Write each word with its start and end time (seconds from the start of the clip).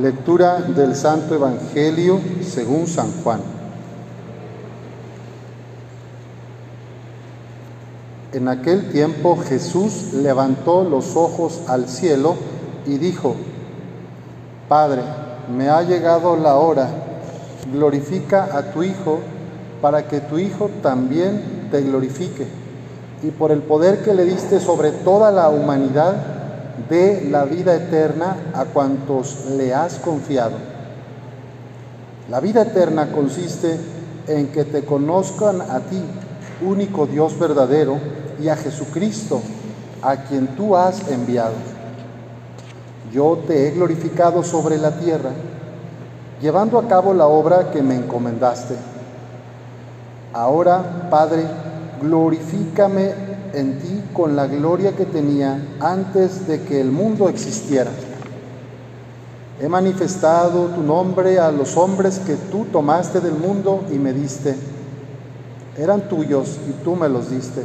Lectura 0.00 0.56
del 0.60 0.96
Santo 0.96 1.34
Evangelio 1.34 2.18
según 2.42 2.86
San 2.86 3.12
Juan. 3.22 3.40
En 8.32 8.48
aquel 8.48 8.90
tiempo 8.90 9.36
Jesús 9.36 10.14
levantó 10.14 10.82
los 10.84 11.14
ojos 11.14 11.60
al 11.68 11.88
cielo 11.88 12.36
y 12.86 12.96
dijo, 12.96 13.36
Padre, 14.68 15.02
me 15.54 15.68
ha 15.68 15.82
llegado 15.82 16.36
la 16.36 16.56
hora, 16.56 16.88
glorifica 17.70 18.56
a 18.56 18.72
tu 18.72 18.82
Hijo 18.82 19.18
para 19.82 20.08
que 20.08 20.20
tu 20.20 20.38
Hijo 20.38 20.70
también 20.82 21.68
te 21.70 21.82
glorifique 21.82 22.46
y 23.22 23.30
por 23.30 23.52
el 23.52 23.60
poder 23.60 24.02
que 24.02 24.14
le 24.14 24.24
diste 24.24 24.58
sobre 24.58 24.90
toda 24.90 25.30
la 25.30 25.48
humanidad, 25.48 26.31
dé 26.88 27.28
la 27.30 27.44
vida 27.44 27.74
eterna 27.74 28.36
a 28.54 28.64
cuantos 28.64 29.46
le 29.56 29.74
has 29.74 29.96
confiado. 29.96 30.56
La 32.30 32.40
vida 32.40 32.62
eterna 32.62 33.12
consiste 33.12 33.78
en 34.26 34.48
que 34.48 34.64
te 34.64 34.84
conozcan 34.84 35.60
a 35.60 35.80
ti, 35.80 36.00
único 36.64 37.06
Dios 37.06 37.38
verdadero, 37.38 37.98
y 38.40 38.48
a 38.48 38.56
Jesucristo, 38.56 39.40
a 40.02 40.16
quien 40.16 40.48
tú 40.48 40.76
has 40.76 41.08
enviado. 41.08 41.54
Yo 43.12 43.38
te 43.46 43.68
he 43.68 43.70
glorificado 43.72 44.42
sobre 44.42 44.78
la 44.78 44.92
tierra, 44.92 45.30
llevando 46.40 46.78
a 46.78 46.88
cabo 46.88 47.12
la 47.12 47.26
obra 47.26 47.70
que 47.70 47.82
me 47.82 47.96
encomendaste. 47.96 48.74
Ahora, 50.32 51.08
Padre, 51.10 51.44
glorifícame 52.00 53.31
en 53.54 53.78
ti 53.78 54.02
con 54.12 54.36
la 54.36 54.46
gloria 54.46 54.92
que 54.92 55.04
tenía 55.04 55.60
antes 55.80 56.46
de 56.46 56.62
que 56.62 56.80
el 56.80 56.90
mundo 56.90 57.28
existiera. 57.28 57.90
He 59.60 59.68
manifestado 59.68 60.66
tu 60.66 60.82
nombre 60.82 61.38
a 61.38 61.52
los 61.52 61.76
hombres 61.76 62.18
que 62.18 62.34
tú 62.34 62.64
tomaste 62.72 63.20
del 63.20 63.34
mundo 63.34 63.84
y 63.92 63.98
me 63.98 64.12
diste. 64.12 64.56
Eran 65.78 66.08
tuyos 66.08 66.58
y 66.68 66.82
tú 66.82 66.96
me 66.96 67.08
los 67.08 67.30
diste. 67.30 67.62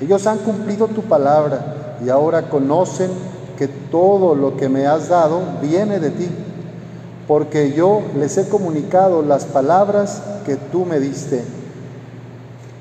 Ellos 0.00 0.26
han 0.26 0.38
cumplido 0.38 0.88
tu 0.88 1.02
palabra 1.02 1.98
y 2.04 2.08
ahora 2.08 2.48
conocen 2.48 3.10
que 3.58 3.68
todo 3.68 4.34
lo 4.34 4.56
que 4.56 4.68
me 4.68 4.86
has 4.86 5.08
dado 5.08 5.40
viene 5.60 6.00
de 6.00 6.10
ti, 6.10 6.28
porque 7.28 7.72
yo 7.72 8.02
les 8.18 8.38
he 8.38 8.48
comunicado 8.48 9.22
las 9.22 9.44
palabras 9.44 10.22
que 10.44 10.56
tú 10.56 10.84
me 10.84 10.98
diste 10.98 11.44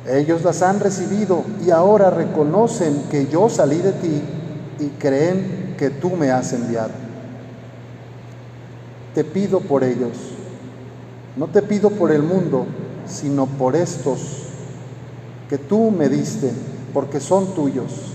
ellos 0.07 0.43
las 0.43 0.61
han 0.63 0.79
recibido 0.79 1.43
y 1.65 1.69
ahora 1.69 2.09
reconocen 2.09 3.03
que 3.11 3.27
yo 3.27 3.49
salí 3.49 3.77
de 3.77 3.93
ti 3.93 4.21
y 4.79 4.87
creen 4.97 5.75
que 5.77 5.91
tú 5.91 6.11
me 6.11 6.31
has 6.31 6.53
enviado. 6.53 6.91
Te 9.13 9.23
pido 9.23 9.59
por 9.59 9.83
ellos. 9.83 10.17
No 11.37 11.47
te 11.47 11.61
pido 11.61 11.91
por 11.91 12.11
el 12.11 12.23
mundo, 12.23 12.65
sino 13.05 13.45
por 13.45 13.75
estos 13.75 14.47
que 15.49 15.57
tú 15.57 15.91
me 15.91 16.09
diste, 16.09 16.51
porque 16.93 17.19
son 17.19 17.53
tuyos. 17.53 18.13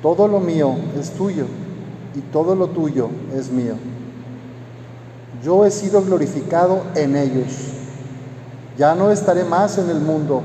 Todo 0.00 0.28
lo 0.28 0.40
mío 0.40 0.76
es 0.98 1.10
tuyo 1.10 1.46
y 2.14 2.20
todo 2.20 2.54
lo 2.54 2.68
tuyo 2.68 3.08
es 3.34 3.50
mío. 3.50 3.74
Yo 5.42 5.64
he 5.64 5.70
sido 5.70 6.02
glorificado 6.02 6.82
en 6.94 7.16
ellos 7.16 7.75
ya 8.76 8.94
no 8.94 9.10
estaré 9.10 9.44
más 9.44 9.78
en 9.78 9.90
el 9.90 10.00
mundo, 10.00 10.42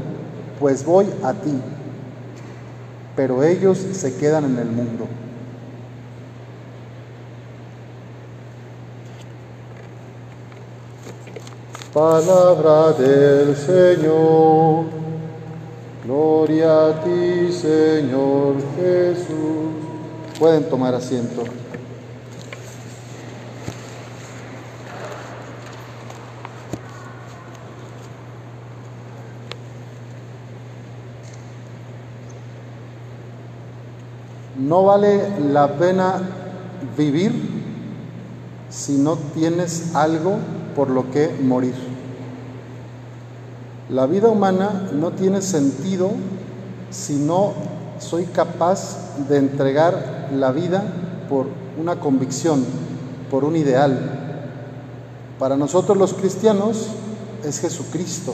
pues 0.60 0.86
voy 0.86 1.08
a 1.24 1.34
ti. 1.34 1.54
Pero 3.16 3.44
ellos 3.44 3.78
se 3.78 4.16
quedan 4.16 4.46
en 4.46 4.58
el 4.58 4.68
mundo. 4.68 5.08
Palabra 11.94 12.94
del 12.94 13.56
Señor. 13.58 14.86
Gloria 16.06 16.88
a 16.88 17.04
ti, 17.04 17.52
Señor 17.52 18.56
Jesús. 18.78 19.72
Pueden 20.40 20.64
tomar 20.70 20.96
asiento. 20.96 21.44
No 34.58 34.84
vale 34.84 35.40
la 35.40 35.78
pena 35.78 36.22
vivir 36.98 37.32
si 38.70 38.98
no 38.98 39.18
tienes 39.34 39.96
algo 39.96 40.38
por 40.76 40.90
lo 40.90 41.12
que 41.12 41.30
morir. 41.42 41.76
La 43.90 44.06
vida 44.06 44.30
humana 44.30 44.90
no 44.94 45.12
tiene 45.12 45.42
sentido 45.42 46.12
si 46.90 47.16
no 47.16 47.54
soy 48.00 48.26
capaz 48.26 49.18
de 49.30 49.38
entregar 49.38 50.30
la 50.34 50.52
vida 50.52 50.84
por 51.30 51.48
una 51.80 52.00
convicción, 52.00 52.66
por 53.30 53.44
un 53.44 53.56
ideal. 53.56 54.00
Para 55.40 55.58
nosotros 55.58 55.98
los 55.98 56.14
cristianos 56.14 56.88
es 57.44 57.60
Jesucristo, 57.60 58.34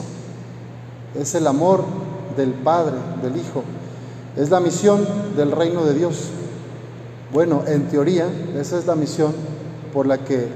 es 1.18 1.34
el 1.34 1.46
amor 1.46 1.84
del 2.36 2.50
Padre, 2.50 2.96
del 3.22 3.36
Hijo. 3.36 3.62
Es 4.38 4.50
la 4.50 4.60
misión 4.60 5.04
del 5.36 5.50
reino 5.50 5.84
de 5.84 5.94
Dios. 5.94 6.28
Bueno, 7.32 7.64
en 7.66 7.88
teoría, 7.88 8.28
esa 8.56 8.78
es 8.78 8.86
la 8.86 8.94
misión 8.94 9.32
por 9.92 10.06
la 10.06 10.18
que 10.18 10.46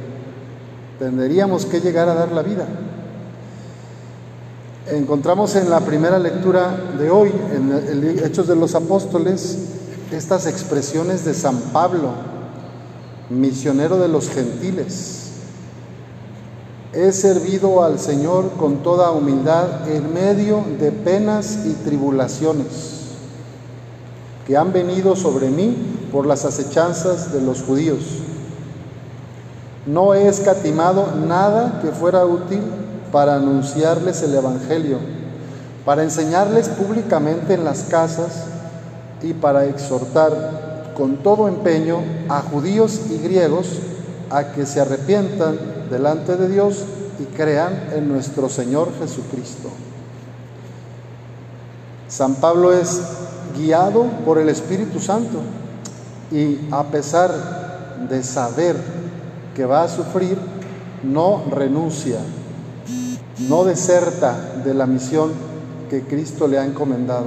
tendríamos 1.00 1.66
que 1.66 1.80
llegar 1.80 2.08
a 2.08 2.14
dar 2.14 2.30
la 2.30 2.42
vida. 2.42 2.64
Encontramos 4.88 5.56
en 5.56 5.68
la 5.68 5.80
primera 5.80 6.20
lectura 6.20 6.76
de 6.96 7.10
hoy, 7.10 7.32
en 7.56 7.72
el 7.72 8.20
Hechos 8.24 8.46
de 8.46 8.54
los 8.54 8.76
Apóstoles, 8.76 9.58
estas 10.12 10.46
expresiones 10.46 11.24
de 11.24 11.34
San 11.34 11.58
Pablo, 11.72 12.10
misionero 13.30 13.98
de 13.98 14.06
los 14.06 14.28
gentiles. 14.28 15.30
He 16.92 17.10
servido 17.10 17.82
al 17.82 17.98
Señor 17.98 18.52
con 18.52 18.84
toda 18.84 19.10
humildad 19.10 19.90
en 19.90 20.14
medio 20.14 20.62
de 20.78 20.92
penas 20.92 21.66
y 21.66 21.72
tribulaciones 21.84 23.01
han 24.54 24.72
venido 24.72 25.16
sobre 25.16 25.50
mí 25.50 25.76
por 26.10 26.26
las 26.26 26.44
acechanzas 26.44 27.32
de 27.32 27.40
los 27.40 27.62
judíos. 27.62 28.00
No 29.86 30.14
he 30.14 30.28
escatimado 30.28 31.08
nada 31.26 31.80
que 31.82 31.88
fuera 31.88 32.24
útil 32.24 32.60
para 33.10 33.36
anunciarles 33.36 34.22
el 34.22 34.34
Evangelio, 34.34 34.98
para 35.84 36.02
enseñarles 36.02 36.68
públicamente 36.68 37.54
en 37.54 37.64
las 37.64 37.82
casas 37.84 38.44
y 39.22 39.34
para 39.34 39.66
exhortar 39.66 40.92
con 40.96 41.16
todo 41.18 41.48
empeño 41.48 41.98
a 42.28 42.40
judíos 42.40 43.00
y 43.10 43.18
griegos 43.18 43.66
a 44.30 44.52
que 44.52 44.66
se 44.66 44.80
arrepientan 44.80 45.58
delante 45.90 46.36
de 46.36 46.48
Dios 46.48 46.84
y 47.18 47.24
crean 47.36 47.90
en 47.94 48.08
nuestro 48.08 48.48
Señor 48.48 48.88
Jesucristo. 48.98 49.68
San 52.08 52.36
Pablo 52.36 52.72
es 52.72 53.00
guiado 53.56 54.04
por 54.24 54.38
el 54.38 54.48
Espíritu 54.48 55.00
Santo 55.00 55.40
y 56.30 56.58
a 56.70 56.84
pesar 56.84 57.30
de 58.08 58.22
saber 58.22 58.76
que 59.54 59.64
va 59.64 59.82
a 59.82 59.88
sufrir, 59.88 60.38
no 61.02 61.42
renuncia, 61.50 62.18
no 63.48 63.64
deserta 63.64 64.36
de 64.64 64.74
la 64.74 64.86
misión 64.86 65.30
que 65.90 66.02
Cristo 66.02 66.48
le 66.48 66.58
ha 66.58 66.64
encomendado. 66.64 67.26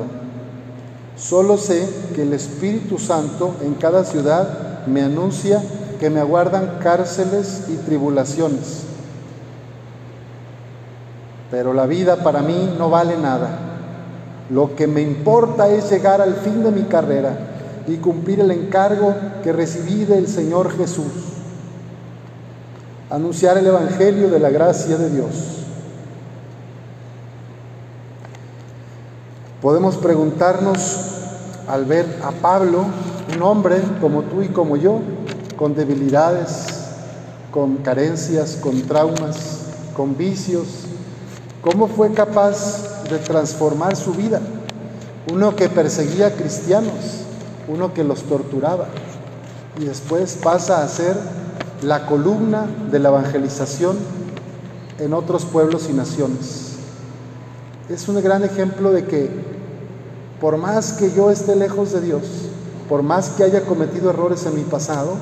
Solo 1.18 1.58
sé 1.58 1.88
que 2.16 2.24
el 2.24 2.34
Espíritu 2.34 2.98
Santo 2.98 3.56
en 3.62 3.76
cada 3.76 4.04
ciudad 4.04 4.86
me 4.88 5.02
anuncia 5.02 5.62
que 6.00 6.10
me 6.10 6.20
aguardan 6.20 6.80
cárceles 6.82 7.66
y 7.70 7.76
tribulaciones. 7.78 8.82
Pero 11.52 11.74
la 11.74 11.86
vida 11.86 12.18
para 12.18 12.42
mí 12.42 12.76
no 12.78 12.90
vale 12.90 13.18
nada 13.18 13.65
lo 14.50 14.76
que 14.76 14.88
me 14.88 15.02
importa 15.02 15.70
es 15.70 15.90
llegar 15.90 16.22
al 16.22 16.36
fin 16.36 16.64
de 16.64 16.72
mi 16.72 16.84
carrera 16.84 17.38
y 17.88 17.98
cumplir 17.98 18.40
el 18.40 18.52
encargo 18.52 19.16
que 19.44 19.52
recibí 19.52 20.06
del 20.06 20.28
Señor 20.28 20.76
Jesús. 20.76 21.12
Anunciar 23.10 23.58
el 23.58 23.68
Evangelio 23.68 24.30
de 24.30 24.40
la 24.40 24.50
gracia 24.50 24.98
de 24.98 25.10
Dios. 25.10 25.56
Podemos 29.62 29.98
preguntarnos 29.98 31.16
al 31.68 31.86
ver 31.86 32.06
a 32.24 32.32
Pablo, 32.32 32.86
un 33.36 33.42
hombre 33.42 33.82
como 34.00 34.22
tú 34.24 34.44
y 34.44 34.50
como 34.50 34.78
yo, 34.78 35.00
con 35.58 35.74
debilidades, 35.74 36.68
con 37.52 37.78
carencias, 37.78 38.58
con 38.62 38.82
traumas, 38.84 39.62
con 39.96 40.18
vicios, 40.18 40.68
¿cómo 41.62 41.88
fue 41.88 42.12
capaz 42.12 42.85
de 43.10 43.20
transformar 43.20 43.96
su 43.96 44.14
vida. 44.14 44.42
Uno 45.32 45.56
que 45.56 45.70
perseguía 45.70 46.36
cristianos, 46.36 47.24
uno 47.68 47.94
que 47.94 48.04
los 48.04 48.24
torturaba 48.24 48.88
y 49.80 49.86
después 49.86 50.38
pasa 50.42 50.84
a 50.84 50.88
ser 50.88 51.16
la 51.82 52.06
columna 52.06 52.66
de 52.92 53.00
la 53.00 53.10
evangelización 53.10 53.98
en 55.00 55.14
otros 55.14 55.46
pueblos 55.46 55.88
y 55.90 55.94
naciones. 55.94 56.74
Es 57.90 58.08
un 58.08 58.22
gran 58.22 58.44
ejemplo 58.44 58.92
de 58.92 59.06
que 59.06 59.30
por 60.40 60.58
más 60.58 60.94
que 60.94 61.12
yo 61.12 61.32
esté 61.32 61.56
lejos 61.56 61.92
de 61.92 62.02
Dios, 62.02 62.24
por 62.90 63.04
más 63.04 63.30
que 63.30 63.44
haya 63.44 63.66
cometido 63.66 64.10
errores 64.10 64.46
en 64.46 64.56
mi 64.56 64.64
pasado, 64.64 65.16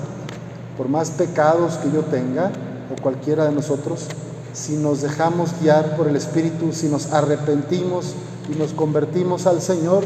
por 0.78 0.90
más 0.90 1.12
pecados 1.12 1.76
que 1.76 1.92
yo 1.92 2.02
tenga, 2.02 2.52
o 2.92 3.02
cualquiera 3.02 3.46
de 3.46 3.52
nosotros, 3.52 4.08
si 4.54 4.74
nos 4.74 5.02
dejamos 5.02 5.50
guiar 5.60 5.98
por 5.98 6.08
el 6.08 6.16
Espíritu, 6.16 6.72
si 6.74 6.88
nos 6.88 7.12
arrepentimos 7.12 8.14
y 8.52 8.58
nos 8.58 8.74
convertimos 8.74 9.48
al 9.48 9.62
Señor, 9.62 10.04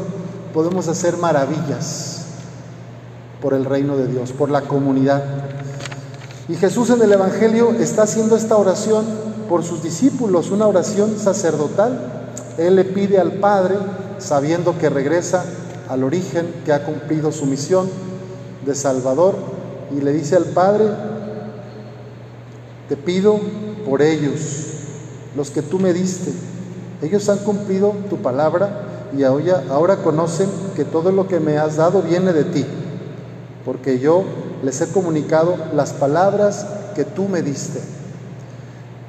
podemos 0.54 0.88
hacer 0.88 1.18
maravillas 1.18 2.24
por 3.42 3.52
el 3.52 3.66
reino 3.66 3.96
de 3.96 4.06
Dios, 4.06 4.32
por 4.32 4.50
la 4.50 4.62
comunidad. 4.62 5.22
Y 6.48 6.54
Jesús 6.54 6.88
en 6.90 7.02
el 7.02 7.12
Evangelio 7.12 7.72
está 7.72 8.02
haciendo 8.02 8.36
esta 8.36 8.56
oración 8.56 9.04
por 9.50 9.62
sus 9.64 9.82
discípulos, 9.82 10.50
una 10.50 10.66
oración 10.66 11.18
sacerdotal. 11.18 12.24
Él 12.56 12.76
le 12.76 12.84
pide 12.84 13.18
al 13.18 13.32
Padre, 13.32 13.76
sabiendo 14.18 14.78
que 14.78 14.88
regresa 14.88 15.44
al 15.88 16.04
origen, 16.04 16.62
que 16.64 16.72
ha 16.72 16.84
cumplido 16.84 17.32
su 17.32 17.44
misión 17.44 17.88
de 18.64 18.74
Salvador, 18.74 19.36
y 19.96 20.00
le 20.00 20.12
dice 20.12 20.36
al 20.36 20.44
Padre, 20.44 20.86
te 22.88 22.96
pido 22.96 23.38
por 23.88 24.02
ellos, 24.02 24.66
los 25.36 25.50
que 25.50 25.62
tú 25.62 25.78
me 25.78 25.92
diste. 25.92 26.32
Ellos 27.02 27.28
han 27.28 27.38
cumplido 27.38 27.94
tu 28.10 28.16
palabra 28.16 28.88
y 29.16 29.22
ahora, 29.22 29.96
conocen 30.02 30.48
que 30.76 30.84
todo 30.84 31.12
lo 31.12 31.28
que 31.28 31.40
me 31.40 31.56
has 31.56 31.76
dado 31.76 32.02
viene 32.02 32.32
de 32.32 32.44
ti, 32.44 32.66
porque 33.64 33.98
yo 33.98 34.24
les 34.62 34.80
he 34.80 34.88
comunicado 34.88 35.56
las 35.74 35.92
palabras 35.92 36.66
que 36.94 37.04
tú 37.04 37.28
me 37.28 37.40
diste. 37.40 37.80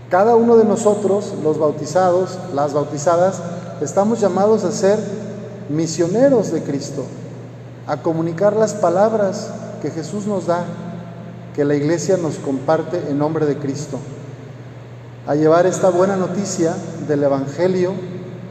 Cada 0.09 0.35
uno 0.35 0.55
de 0.55 0.63
nosotros, 0.63 1.33
los 1.43 1.59
bautizados, 1.59 2.37
las 2.53 2.73
bautizadas, 2.73 3.41
estamos 3.81 4.19
llamados 4.21 4.63
a 4.63 4.71
ser 4.71 4.99
misioneros 5.69 6.51
de 6.51 6.63
Cristo, 6.63 7.03
a 7.87 7.97
comunicar 7.97 8.55
las 8.55 8.73
palabras 8.73 9.49
que 9.81 9.91
Jesús 9.91 10.25
nos 10.25 10.47
da, 10.47 10.63
que 11.55 11.65
la 11.65 11.75
iglesia 11.75 12.17
nos 12.17 12.35
comparte 12.35 13.09
en 13.09 13.19
nombre 13.19 13.45
de 13.45 13.57
Cristo, 13.57 13.99
a 15.29 15.35
llevar 15.35 15.67
esta 15.67 15.91
buena 15.91 16.15
noticia 16.15 16.73
del 17.07 17.23
Evangelio 17.23 17.93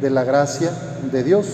de 0.00 0.10
la 0.10 0.22
gracia 0.22 0.70
de 1.10 1.24
Dios. 1.24 1.46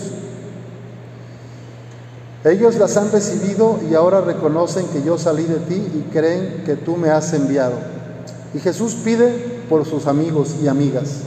Ellos 2.43 2.75
las 2.75 2.95
han 2.95 3.11
recibido 3.11 3.79
y 3.89 3.95
ahora 3.95 4.21
reconocen 4.21 4.85
que 4.89 5.01
yo 5.01 5.17
salí 5.17 5.45
de 5.45 5.55
ti 5.55 5.83
y 5.95 6.11
creen 6.13 6.61
que 6.63 6.75
tú 6.75 6.95
me 6.95 7.09
has 7.09 7.33
enviado. 7.33 7.73
Y 8.53 8.59
Jesús 8.59 8.93
pide 9.03 9.63
por 9.67 9.83
sus 9.87 10.05
amigos 10.05 10.57
y 10.61 10.67
amigas. 10.67 11.21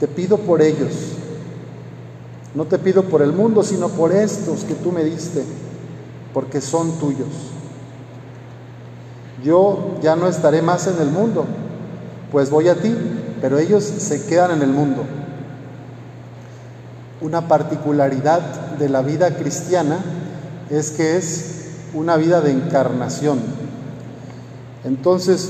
Te 0.00 0.08
pido 0.08 0.38
por 0.38 0.62
ellos. 0.62 0.94
No 2.54 2.64
te 2.64 2.78
pido 2.78 3.02
por 3.02 3.20
el 3.20 3.34
mundo, 3.34 3.62
sino 3.62 3.90
por 3.90 4.10
estos 4.10 4.64
que 4.64 4.72
tú 4.72 4.90
me 4.90 5.04
diste, 5.04 5.44
porque 6.32 6.62
son 6.62 6.92
tuyos. 6.92 7.28
Yo 9.44 9.98
ya 10.00 10.16
no 10.16 10.28
estaré 10.28 10.62
más 10.62 10.86
en 10.86 10.98
el 10.98 11.10
mundo, 11.10 11.44
pues 12.32 12.50
voy 12.50 12.68
a 12.68 12.74
ti, 12.76 12.94
pero 13.40 13.58
ellos 13.58 13.84
se 13.84 14.26
quedan 14.26 14.50
en 14.52 14.62
el 14.62 14.70
mundo 14.70 15.04
una 17.20 17.48
particularidad 17.48 18.40
de 18.78 18.88
la 18.88 19.02
vida 19.02 19.36
cristiana 19.36 19.98
es 20.70 20.90
que 20.90 21.16
es 21.16 21.70
una 21.94 22.16
vida 22.16 22.40
de 22.40 22.52
encarnación. 22.52 23.38
Entonces, 24.84 25.48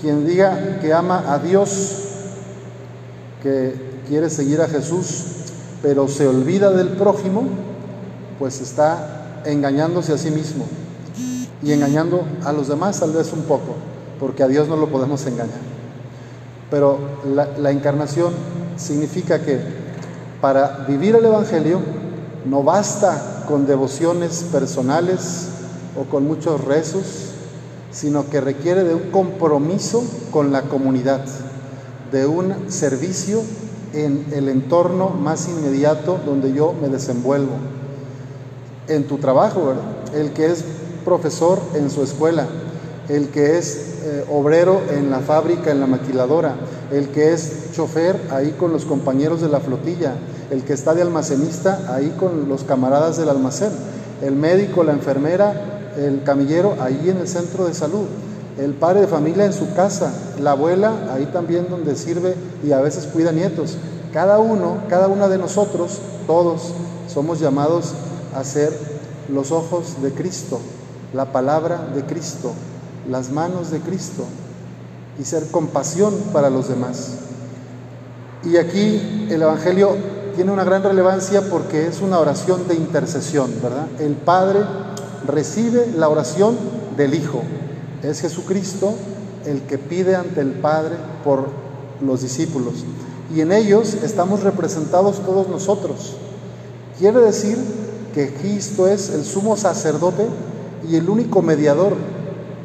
quien 0.00 0.26
diga 0.26 0.78
que 0.80 0.92
ama 0.92 1.32
a 1.32 1.38
Dios, 1.38 2.04
que 3.42 3.74
quiere 4.08 4.30
seguir 4.30 4.60
a 4.60 4.68
Jesús, 4.68 5.24
pero 5.82 6.08
se 6.08 6.26
olvida 6.26 6.70
del 6.70 6.88
prójimo, 6.90 7.44
pues 8.38 8.60
está 8.60 9.42
engañándose 9.44 10.12
a 10.12 10.18
sí 10.18 10.30
mismo 10.30 10.64
y 11.62 11.72
engañando 11.72 12.22
a 12.44 12.52
los 12.52 12.68
demás 12.68 13.00
tal 13.00 13.12
vez 13.12 13.32
un 13.32 13.42
poco, 13.42 13.74
porque 14.20 14.42
a 14.42 14.48
Dios 14.48 14.68
no 14.68 14.76
lo 14.76 14.88
podemos 14.88 15.26
engañar. 15.26 15.77
Pero 16.70 16.98
la, 17.24 17.70
encarnación 17.70 18.32
significa 18.76 19.40
que 19.40 19.58
para 20.40 20.84
vivir 20.86 21.16
el 21.16 21.24
Evangelio 21.24 21.80
no 22.44 22.62
basta 22.62 23.44
con 23.48 23.66
devociones 23.66 24.44
personales 24.52 25.48
o 25.98 26.04
con 26.04 26.26
muchos 26.26 26.64
rezos, 26.64 27.32
sino 27.90 28.28
que 28.28 28.40
requiere 28.40 28.84
de 28.84 28.94
un 28.94 29.10
compromiso 29.10 30.04
con 30.30 30.52
la 30.52 30.62
comunidad, 30.62 31.24
de 32.12 32.26
un 32.26 32.70
servicio 32.70 33.40
en 33.94 34.26
el 34.32 34.48
entorno 34.48 35.08
más 35.08 35.48
inmediato 35.48 36.20
donde 36.24 36.52
yo 36.52 36.74
me 36.80 36.88
desenvuelvo. 36.88 37.52
En 38.88 39.06
tu 39.06 39.16
trabajo, 39.16 39.72
el 40.14 40.32
que 40.32 40.52
es 40.52 40.64
profesor 41.04 41.58
en 41.74 41.90
su 41.90 42.02
escuela, 42.02 42.46
el 43.08 43.28
que 43.28 43.58
es 43.58 43.76
eh, 44.04 44.24
obrero 44.30 44.80
en 44.90 45.10
la 45.10 45.20
fábrica, 45.20 45.70
en 45.70 45.80
la 45.80 45.86
maquiladora, 45.86 46.56
el 46.92 47.08
que 47.08 47.32
es 47.32 47.72
chofer 47.72 48.20
ahí 48.30 48.54
con 48.58 48.72
los 48.72 48.84
compañeros 48.84 49.40
de 49.40 49.48
la 49.48 49.60
flotilla, 49.60 50.14
el 50.50 50.62
que 50.62 50.72
está 50.72 50.94
de 50.94 51.02
almacenista 51.02 51.94
ahí 51.94 52.14
con 52.18 52.48
los 52.48 52.64
camaradas 52.64 53.16
del 53.16 53.28
almacén, 53.28 53.70
el 54.22 54.34
médico, 54.34 54.84
la 54.84 54.92
enfermera, 54.92 55.92
el 55.96 56.22
camillero 56.22 56.76
ahí 56.80 57.08
en 57.08 57.18
el 57.18 57.28
centro 57.28 57.66
de 57.66 57.74
salud, 57.74 58.06
el 58.58 58.74
padre 58.74 59.02
de 59.02 59.06
familia 59.06 59.44
en 59.44 59.52
su 59.52 59.72
casa, 59.74 60.12
la 60.40 60.52
abuela 60.52 60.92
ahí 61.12 61.26
también 61.26 61.68
donde 61.70 61.96
sirve 61.96 62.34
y 62.64 62.72
a 62.72 62.80
veces 62.80 63.06
cuida 63.06 63.32
nietos. 63.32 63.76
Cada 64.12 64.38
uno, 64.38 64.78
cada 64.88 65.08
una 65.08 65.28
de 65.28 65.38
nosotros, 65.38 66.00
todos 66.26 66.72
somos 67.06 67.40
llamados 67.40 67.92
a 68.34 68.44
ser 68.44 68.72
los 69.28 69.52
ojos 69.52 70.02
de 70.02 70.12
Cristo, 70.12 70.58
la 71.12 71.32
palabra 71.32 71.88
de 71.94 72.04
Cristo, 72.04 72.52
las 73.08 73.30
manos 73.30 73.70
de 73.70 73.80
Cristo 73.80 74.24
y 75.18 75.24
ser 75.24 75.48
compasión 75.50 76.14
para 76.32 76.50
los 76.50 76.68
demás. 76.68 77.14
Y 78.44 78.56
aquí 78.56 79.26
el 79.30 79.42
Evangelio 79.42 79.96
tiene 80.36 80.52
una 80.52 80.64
gran 80.64 80.82
relevancia 80.82 81.42
porque 81.50 81.86
es 81.86 82.00
una 82.00 82.20
oración 82.20 82.68
de 82.68 82.74
intercesión, 82.74 83.52
¿verdad? 83.62 83.88
El 83.98 84.14
Padre 84.14 84.60
recibe 85.26 85.92
la 85.96 86.08
oración 86.08 86.56
del 86.96 87.14
Hijo. 87.14 87.42
Es 88.02 88.20
Jesucristo 88.20 88.94
el 89.44 89.62
que 89.62 89.78
pide 89.78 90.14
ante 90.14 90.40
el 90.40 90.52
Padre 90.52 90.96
por 91.24 91.48
los 92.00 92.22
discípulos. 92.22 92.84
Y 93.34 93.40
en 93.40 93.52
ellos 93.52 93.94
estamos 94.04 94.42
representados 94.42 95.20
todos 95.24 95.48
nosotros. 95.48 96.14
Quiere 96.98 97.20
decir 97.20 97.58
que 98.14 98.32
Cristo 98.32 98.86
es 98.86 99.10
el 99.10 99.24
sumo 99.24 99.56
sacerdote 99.56 100.26
y 100.88 100.96
el 100.96 101.10
único 101.10 101.42
mediador 101.42 101.96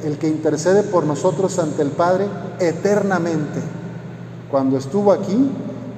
el 0.03 0.17
que 0.17 0.27
intercede 0.27 0.83
por 0.83 1.05
nosotros 1.05 1.60
ante 1.60 1.81
el 1.81 1.89
Padre 1.89 2.27
eternamente. 2.60 3.60
Cuando 4.51 4.77
estuvo 4.77 5.12
aquí 5.12 5.50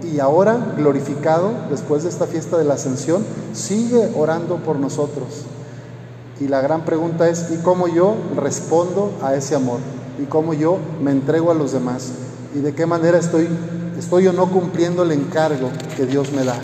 y 0.03 0.19
ahora 0.19 0.57
glorificado, 0.77 1.51
después 1.69 2.03
de 2.03 2.09
esta 2.09 2.27
fiesta 2.27 2.57
de 2.57 2.63
la 2.63 2.75
ascensión, 2.75 3.23
sigue 3.53 4.11
orando 4.15 4.57
por 4.57 4.77
nosotros. 4.77 5.45
Y 6.39 6.47
la 6.47 6.61
gran 6.61 6.83
pregunta 6.83 7.29
es, 7.29 7.49
¿y 7.51 7.57
cómo 7.57 7.87
yo 7.87 8.15
respondo 8.35 9.11
a 9.21 9.35
ese 9.35 9.55
amor? 9.55 9.79
¿Y 10.21 10.25
cómo 10.25 10.53
yo 10.53 10.77
me 11.01 11.11
entrego 11.11 11.51
a 11.51 11.55
los 11.55 11.71
demás? 11.71 12.11
¿Y 12.53 12.59
de 12.59 12.73
qué 12.73 12.85
manera 12.85 13.17
estoy, 13.17 13.47
estoy 13.97 14.27
o 14.27 14.33
no 14.33 14.49
cumpliendo 14.51 15.03
el 15.03 15.11
encargo 15.11 15.69
que 15.95 16.05
Dios 16.05 16.31
me 16.31 16.43
da 16.43 16.57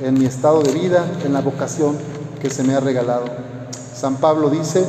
en 0.00 0.14
mi 0.14 0.24
estado 0.24 0.62
de 0.62 0.72
vida, 0.72 1.04
en 1.24 1.32
la 1.32 1.40
vocación 1.40 1.96
que 2.40 2.50
se 2.50 2.62
me 2.62 2.74
ha 2.74 2.80
regalado? 2.80 3.24
San 3.94 4.16
Pablo 4.16 4.48
dice, 4.48 4.84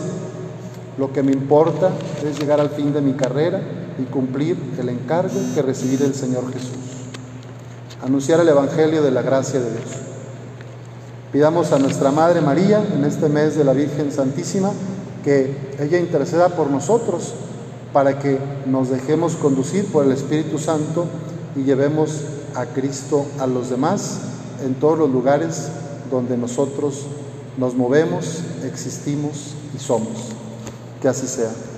lo 1.01 1.12
que 1.12 1.24
me 1.24 1.31
importa 1.31 1.89
es 2.24 2.39
llegar 2.39 2.62
al 2.62 2.70
fin 2.70 2.93
de 2.93 3.01
mi 3.01 3.13
carrera 3.13 3.60
y 3.98 4.03
cumplir 4.03 4.55
el 4.79 4.88
encargo 4.88 5.34
que 5.55 5.63
recibí 5.63 5.98
del 5.98 6.13
Señor 6.13 6.53
Jesús. 6.53 6.77
Anunciar 8.03 8.39
el 8.39 8.50
Evangelio 8.50 9.01
de 9.01 9.10
la 9.10 9.24
gracia 9.24 9.60
de 9.60 9.72
Dios. 9.72 9.89
Pidamos 11.31 11.72
a 11.72 11.79
nuestra 11.79 12.12
Madre 12.12 12.39
María 12.39 12.86
en 12.93 13.03
este 13.03 13.29
mes 13.29 13.55
de 13.55 13.63
la 13.63 13.74
Virgen 13.74 14.12
Santísima 14.12 14.74
que 15.24 15.74
ella 15.79 15.98
interceda 15.98 16.50
por 16.50 16.70
nosotros 16.70 17.34
para 17.93 18.20
que 18.20 18.38
nos 18.67 18.91
dejemos 18.91 19.38
conducir 19.38 19.86
por 19.86 20.05
el 20.05 20.12
Espíritu 20.12 20.60
Santo 20.60 21.08
y 21.55 21.63
llevemos 21.63 22.22
a 22.53 22.67
Cristo 22.67 23.25
a 23.39 23.48
los 23.48 23.72
demás 23.72 24.20
en 24.63 24.75
todos 24.75 25.00
los 25.00 25.10
lugares 25.10 25.70
donde 26.12 26.38
nosotros 26.38 27.08
nos 27.58 27.74
movemos, 27.74 28.41
existimos 28.63 29.55
y 29.75 29.79
somos. 29.79 30.40
Que 31.01 31.08
así 31.08 31.27
sea. 31.27 31.70